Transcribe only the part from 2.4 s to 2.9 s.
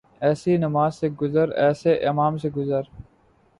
سے گزر